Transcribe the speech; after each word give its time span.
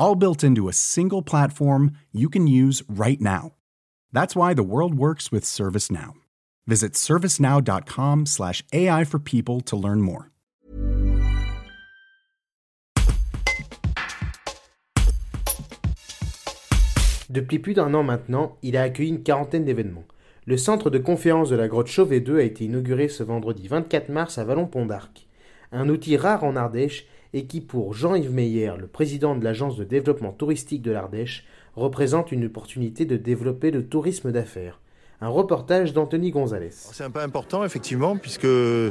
All 0.00 0.14
built 0.14 0.42
into 0.42 0.66
a 0.66 0.72
single 0.72 1.20
platform 1.20 1.90
you 2.10 2.30
can 2.30 2.46
use 2.46 2.82
right 2.88 3.20
now. 3.20 3.52
That's 4.14 4.34
why 4.34 4.54
the 4.54 4.62
world 4.62 4.94
works 4.94 5.30
with 5.30 5.44
ServiceNow. 5.44 6.14
Visit 6.66 6.94
servicenow.com/slash 6.94 8.64
AI 8.72 9.04
for 9.04 9.18
people 9.18 9.60
to 9.60 9.76
learn 9.76 10.00
more. 10.00 10.30
Depuis 17.28 17.58
plus 17.58 17.74
d'un 17.74 17.92
an 17.92 18.02
maintenant, 18.02 18.56
il 18.62 18.78
a 18.78 18.82
accueilli 18.84 19.10
une 19.10 19.22
quarantaine 19.22 19.66
d'événements. 19.66 20.06
Le 20.46 20.56
centre 20.56 20.88
de 20.88 20.96
conférence 20.96 21.50
de 21.50 21.56
la 21.56 21.68
grotte 21.68 21.88
Chauvet 21.88 22.20
2 22.20 22.38
a 22.38 22.42
été 22.42 22.64
inauguré 22.64 23.08
ce 23.08 23.22
vendredi 23.22 23.68
24 23.68 24.08
mars 24.08 24.38
à 24.38 24.44
Vallon-Pont 24.44 24.86
d'Arc. 24.86 25.26
Un 25.72 25.88
outil 25.88 26.16
rare 26.16 26.42
en 26.42 26.56
Ardèche 26.56 27.06
et 27.32 27.46
qui, 27.46 27.60
pour 27.60 27.94
Jean-Yves 27.94 28.32
Meyer, 28.32 28.72
le 28.76 28.88
président 28.88 29.36
de 29.36 29.44
l'agence 29.44 29.76
de 29.76 29.84
développement 29.84 30.32
touristique 30.32 30.82
de 30.82 30.90
l'Ardèche, 30.90 31.46
représente 31.76 32.32
une 32.32 32.46
opportunité 32.46 33.04
de 33.04 33.16
développer 33.16 33.70
le 33.70 33.86
tourisme 33.86 34.32
d'affaires. 34.32 34.80
Un 35.22 35.28
reportage 35.28 35.92
d'Anthony 35.92 36.30
Gonzalez. 36.30 36.70
C'est 36.70 37.04
un 37.04 37.10
peu 37.10 37.20
important 37.20 37.62
effectivement 37.62 38.16
puisque 38.16 38.46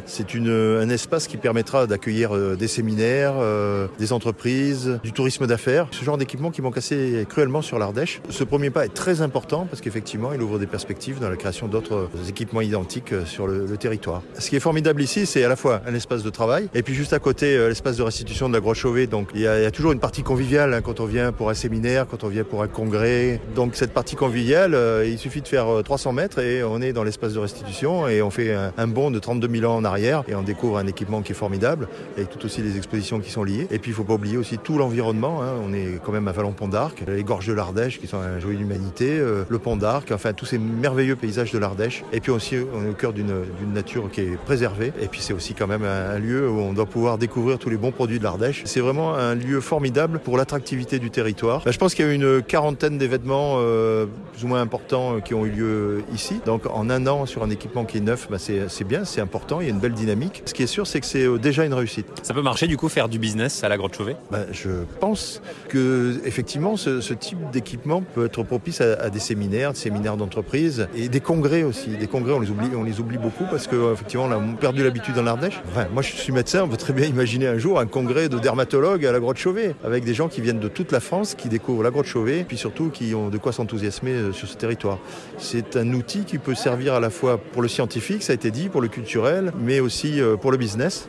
c'est 0.05 0.36
un 0.36 0.89
espace 0.89 1.25
qui 1.25 1.38
permettra 1.38 1.88
d'accueillir 1.88 2.36
euh, 2.36 2.55
des 2.55 2.67
séminaires, 2.67 3.33
euh, 3.38 3.88
des 3.97 4.13
entreprises, 4.13 4.99
du 5.03 5.11
tourisme 5.11 5.47
d'affaires, 5.47 5.88
ce 5.89 6.05
genre 6.05 6.19
d'équipement 6.19 6.52
qui 6.52 6.61
manque 6.61 6.77
assez 6.77 7.25
cruellement 7.27 7.63
sur 7.63 7.80
l'Ardèche. 7.80 8.21
Ce 8.30 8.44
premier 8.44 8.69
pas 8.69 8.86
est 8.86 8.94
très 8.94 9.21
important 9.21 9.66
parce 9.67 9.81
qu'effectivement 9.81 10.31
il 10.31 10.44
ouvre 10.44 10.59
des 10.59 10.67
perspectives 10.67 11.19
dans 11.19 11.31
la 11.31 11.36
création 11.36 11.67
d'autres 11.67 12.08
équipements 12.27 12.61
identiques 12.61 13.14
euh, 13.14 13.25
sur 13.25 13.47
le, 13.47 13.66
territoire. 13.80 14.21
Ce 14.38 14.52
qui 14.52 14.55
est 14.55 14.59
formidable 14.59 15.02
ici 15.02 15.25
c'est 15.25 15.43
à 15.43 15.49
la 15.49 15.55
fois 15.55 15.81
un 15.88 15.95
espace 15.95 16.21
de 16.21 16.30
travail 16.30 16.69
et 16.75 16.83
puis 16.83 16.93
juste 16.93 17.14
à 17.14 17.19
côté 17.19 17.58
l'espace 17.67 17.97
de 17.97 18.03
restitution 18.03 18.49
de 18.49 18.53
la 18.53 18.59
Grotte 18.59 18.75
Chauvet. 18.75 19.08
Donc 19.08 19.30
il 19.33 19.41
y, 19.41 19.47
a, 19.47 19.71
toujours 19.71 19.93
une 19.93 19.99
partie 19.99 20.21
conviviale 20.21 20.75
hein, 20.75 20.81
quand 20.81 20.99
on 20.99 21.05
vient 21.05 21.31
pour 21.31 21.49
un 21.49 21.53
séminaire, 21.55 22.05
quand 22.05 22.23
on 22.23 22.27
vient 22.27 22.43
pour 22.43 22.61
un 22.61 22.67
congrès. 22.67 23.41
Donc 23.55 23.75
cette 23.75 23.93
partie 23.93 24.16
conviviale, 24.16 24.77
il 25.05 25.17
suffit 25.17 25.41
de 25.41 25.47
faire 25.47 25.81
300 25.83 26.11
mètres 26.11 26.18
et 26.19 26.63
on 26.63 26.81
est 26.81 26.91
dans 26.91 27.03
l'espace 27.03 27.33
de 27.33 27.39
restitution 27.39 28.07
et 28.07 28.21
on 28.21 28.29
fait 28.29 28.53
un, 28.53 28.87
bond 28.87 29.09
de 29.09 29.19
32 29.19 29.47
000 29.59 29.71
ans 29.71 29.77
en 29.77 29.85
arrière 29.85 30.23
et 30.27 30.35
on 30.35 30.41
découvre 30.41 30.77
un 30.77 30.87
équipement 30.87 31.21
qui 31.21 31.31
est 31.31 31.35
formidable 31.35 31.87
avec 32.17 32.29
tout 32.29 32.45
aussi 32.45 32.61
les 32.61 32.75
expositions 32.75 33.19
qui 33.19 33.31
sont 33.31 33.43
liées. 33.43 33.67
Et 33.71 33.79
puis 33.79 33.91
il 33.91 33.93
ne 33.93 33.97
faut 33.97 34.03
pas 34.03 34.15
oublier 34.15 34.35
aussi 34.35 34.57
tout 34.57 34.77
l'environnement. 34.77 35.41
Hein. 35.41 35.53
On 35.65 35.73
est 35.73 35.99
quand 36.03 36.11
même 36.11 36.27
à 36.27 36.31
Vallon-Pont 36.31 36.67
d'Arc, 36.67 37.03
les 37.07 37.23
gorges 37.23 37.47
de 37.47 37.53
l'Ardèche 37.53 37.99
qui 37.99 38.07
sont 38.07 38.17
un 38.17 38.39
joyau 38.39 38.57
d'humanité, 38.57 39.17
euh, 39.17 39.43
le 39.47 39.59
pont 39.59 39.77
d'Arc, 39.77 40.11
enfin 40.11 40.33
tous 40.33 40.45
ces 40.45 40.57
merveilleux 40.57 41.15
paysages 41.15 41.51
de 41.51 41.57
l'Ardèche. 41.57 42.03
Et 42.11 42.19
puis 42.19 42.31
aussi 42.31 42.57
on 42.73 42.85
est 42.85 42.89
au 42.89 42.93
cœur 42.93 43.13
d'une 43.13 43.73
nature 43.73 44.09
qui 44.11 44.21
est 44.21 44.37
préservée. 44.37 44.91
Et 45.01 45.07
puis 45.07 45.21
c'est 45.21 45.33
aussi 45.33 45.53
quand 45.53 45.67
même 45.67 45.83
un, 45.83 46.19
lieu 46.19 46.49
où 46.49 46.59
on 46.59 46.73
doit 46.73 46.85
pouvoir 46.85 47.17
découvrir 47.17 47.59
tous 47.59 47.69
les 47.69 47.77
bons 47.77 47.91
produits 47.91 48.19
de 48.19 48.23
l'Ardèche. 48.23 48.63
C'est 48.65 48.81
vraiment 48.81 49.15
un 49.15 49.35
lieu 49.35 49.61
formidable 49.61 50.19
pour 50.19 50.37
l'attractivité 50.37 50.99
du 50.99 51.11
territoire. 51.11 51.63
Ben, 51.63 51.71
je 51.71 51.77
pense 51.77 51.95
qu'il 51.95 52.05
y 52.05 52.09
a 52.09 52.11
une 52.11 52.41
quarantaine 52.41 52.97
d'événements 52.97 53.55
euh, 53.57 54.05
plus 54.33 54.43
ou 54.43 54.47
moins 54.47 54.61
importants 54.61 55.15
euh, 55.15 55.19
qui 55.19 55.33
ont 55.33 55.45
eu 55.45 55.49
lieu 55.49 56.03
ici. 56.13 56.41
Donc 56.45 56.65
en 56.65 56.89
un 56.89 57.07
an 57.07 57.25
sur 57.25 57.43
un 57.43 57.49
équipement 57.49 57.85
qui 57.85 57.97
est 57.97 58.02
neuf, 58.02 58.27
bah, 58.29 58.38
c'est 58.39 58.83
bien, 58.83 59.05
c'est 59.05 59.21
important, 59.21 59.61
il 59.61 59.65
y 59.65 59.69
a 59.69 59.73
une 59.73 59.79
belle 59.79 59.93
dynamique. 59.93 60.43
Ce 60.45 60.53
qui 60.53 60.63
est 60.63 60.67
sûr, 60.67 60.88
c'est 60.88 60.99
que 60.99 61.05
c'est 61.05 61.25
euh, 61.25 61.37
déjà 61.37 61.65
une 61.65 61.73
réussite. 61.73 62.08
Ça 62.23 62.33
peut 62.33 62.42
marcher 62.42 62.67
du 62.67 62.77
coup, 62.77 62.89
faire 62.89 63.09
du 63.09 63.20
business 63.20 63.64
à 63.64 63.70
la 63.70 63.77
Grotte 63.77 63.95
Chauvet? 63.95 64.15
Bah, 64.31 64.39
Je 64.52 64.70
pense 64.99 65.42
que 65.67 66.20
effectivement, 66.25 66.77
ce, 66.77 67.14
type 67.14 67.39
d'équipement 67.52 68.02
peut 68.02 68.25
être 68.25 68.43
propice 68.43 68.81
à, 68.81 69.09
des 69.09 69.20
séminaires, 69.20 69.73
des 69.73 69.80
séminaires 69.80 70.15
d'entreprise 70.15 70.87
et 70.95 71.09
des 71.09 71.20
congrès 71.20 71.64
aussi. 71.64 71.89
Des 71.89 72.08
congrès, 72.08 72.33
on 72.33 72.39
les 72.39 72.49
oublie, 72.49 72.70
on 72.76 72.83
les 72.83 72.99
oublie 72.99 73.17
beaucoup 73.17 73.45
parce 73.49 73.67
qu'effectivement, 73.67 74.26
on 74.26 74.31
a 74.31 74.58
perdu 74.58 74.83
l'habitude 74.83 75.15
dans 75.15 75.23
l'Ardèche. 75.23 75.59
moi, 75.93 76.02
je 76.02 76.15
suis 76.15 76.31
médecin, 76.31 76.64
on 76.64 76.67
peut 76.67 76.77
très 76.77 76.93
bien 76.93 77.08
imaginer 77.08 77.47
un 77.47 77.58
jour 77.58 77.80
un 77.80 77.87
congrès 77.87 78.30
de 78.30 78.39
dermatologues 78.39 79.05
à 79.05 79.11
la 79.11 79.20
Grotte 79.20 79.37
Chauvet 79.37 79.76
avec 79.83 80.03
des 80.03 80.14
gens 80.14 80.27
qui 80.27 80.41
viennent 80.41 80.59
de 80.59 80.67
toute 80.67 80.91
la 80.91 80.99
France, 80.99 81.36
qui 81.36 81.49
découvrent 81.49 81.83
la 81.83 81.91
Grotte 81.91 82.05
Chauvet, 82.05 82.45
puis 82.47 82.58
surtout 82.58 82.89
qui 82.89 83.14
ont 83.15 83.30
de 83.30 83.37
quoi 83.37 83.52
s'enthousiasmer 83.52 84.11
euh, 84.11 84.33
sur 84.33 84.47
ce 84.47 84.58
territoire. 84.58 84.99
C'est 85.37 85.76
un 85.76 85.91
outil 85.99 86.23
qui 86.23 86.37
peut 86.37 86.55
servir 86.55 86.95
à 86.95 86.99
la 86.99 87.10
fois 87.10 87.37
pour 87.37 87.61
le 87.61 87.67
scientifique, 87.67 88.23
ça 88.23 88.32
a 88.32 88.36
été 88.36 88.49
dit, 88.49 88.70
pour 88.70 88.82
le 88.82 88.87
culturel, 88.87 89.52
mais 89.60 89.80
aussi 89.80 90.20
euh, 90.20 90.37
pour 90.37 90.52
le 90.52 90.58
business, 90.58 91.08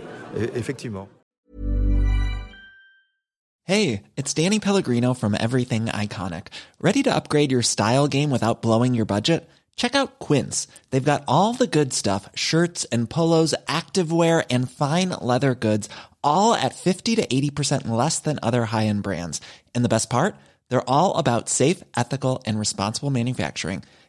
effectivement. 0.54 1.08
Hey, 3.64 4.02
it's 4.16 4.34
Danny 4.34 4.58
Pellegrino 4.58 5.14
from 5.14 5.36
Everything 5.38 5.86
Iconic. 5.86 6.48
Ready 6.80 7.04
to 7.04 7.14
upgrade 7.14 7.52
your 7.52 7.62
style 7.62 8.08
game 8.08 8.30
without 8.30 8.62
blowing 8.62 8.94
your 8.94 9.06
budget? 9.06 9.48
Check 9.76 9.94
out 9.94 10.18
Quince. 10.18 10.66
They've 10.90 11.12
got 11.12 11.22
all 11.28 11.54
the 11.54 11.68
good 11.68 11.92
stuff, 11.92 12.28
shirts 12.34 12.84
and 12.92 13.08
polos, 13.08 13.54
activewear 13.68 14.44
and 14.50 14.70
fine 14.70 15.10
leather 15.10 15.54
goods, 15.54 15.88
all 16.22 16.52
at 16.52 16.74
50 16.74 17.16
to 17.16 17.26
80% 17.26 17.88
less 17.88 18.18
than 18.18 18.40
other 18.42 18.64
high-end 18.64 19.02
brands. 19.02 19.40
And 19.74 19.84
the 19.84 19.88
best 19.88 20.10
part? 20.10 20.34
They're 20.68 20.90
all 20.90 21.16
about 21.16 21.48
safe, 21.48 21.82
ethical 21.96 22.42
and 22.46 22.58
responsible 22.58 23.10
manufacturing. 23.10 23.84